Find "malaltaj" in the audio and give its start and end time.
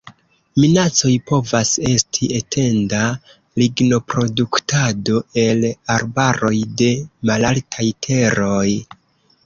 7.33-7.91